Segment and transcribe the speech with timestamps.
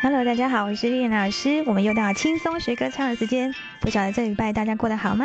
[0.00, 3.52] Hello，大家好，我是丽丽老师，我们又到轻松学歌唱的时间。
[3.80, 5.24] 不晓得这礼拜大家过得好吗？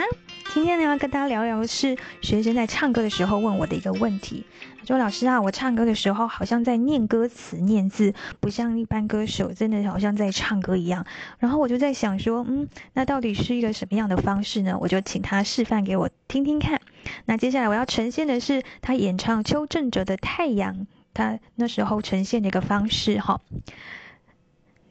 [0.51, 4.47] 今天呢，要跟大家聊聊的是学生在唱歌的时候问我的一个问题。
[4.87, 11.05] 说老师啊，我唱歌的时候好像在念歌词、念字，不像一般歌手，真的好像在唱歌一样。
[11.37, 14.79] 然后我就在想说，嗯，那到底是一个什么样的方式呢？
[14.81, 16.81] 我就请他示范给我听听看。
[17.25, 20.75] 那接下来我要呈现的是他演唱邱振哲的《太阳》，
[21.13, 23.39] 他那时候呈现的一个方式，哈。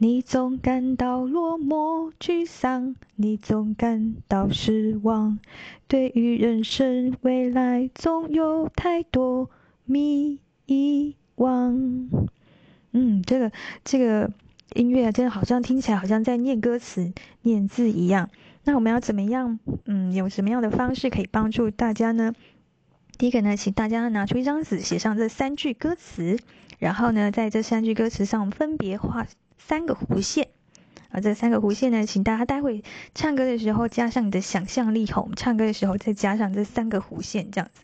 [0.03, 5.38] 你总感到落寞沮丧，你总感到失望，
[5.87, 9.48] 对于人生未来总有太多
[9.84, 10.41] 迷
[11.37, 12.09] 惘。
[12.91, 13.52] 嗯，这个
[13.84, 14.33] 这个
[14.75, 18.28] 音乐真的好像听起来好像在念歌词、念字一样。
[18.64, 19.61] 那我们要怎么样？
[19.84, 22.34] 嗯，有什么样的方式可以帮助大家呢？
[23.23, 26.41] 第一个呢，请大家拿出一张纸，写上这三句歌词，
[26.81, 29.29] 然后呢，在这三句歌词上分别画。
[29.57, 30.48] 三个弧线，
[31.09, 32.83] 而这三个弧线呢，请大家待会
[33.14, 37.83] 唱歌的时候加上你的想象力吼，我们唱歌的时候再加上这三个弧线，这样子。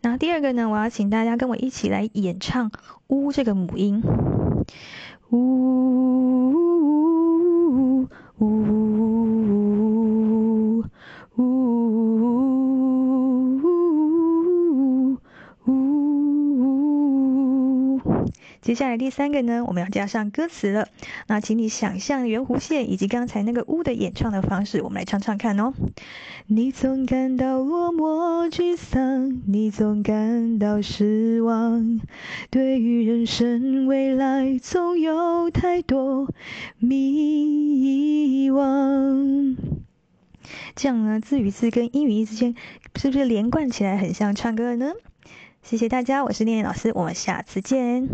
[0.00, 2.72] 然后第二个呢，我要请大家跟我一起来演唱
[3.08, 4.02] “呜”这个母音，
[5.28, 6.21] 呜
[18.60, 20.88] 接下来第三个呢，我们要加上歌词了。
[21.26, 25.72] 那请你想象圆弧线以及刚才那个呜的演唱的方式，我们来唱唱看哦。
[26.46, 32.00] 你总感到落寞沮丧，你总感到失望，
[32.50, 36.28] 对于人生未来总有太多
[36.78, 39.56] 迷惘。
[40.74, 42.54] 这样呢，字与字跟音与音之间，
[42.96, 44.92] 是不是连贯起来很像唱歌呢？
[45.62, 48.08] 谢谢大家，我是念念老师，我们下次见。